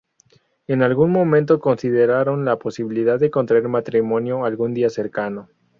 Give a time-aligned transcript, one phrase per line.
[0.65, 5.49] En algún momento consideraron la posibilidad de contraer matrimonio algún día cercano.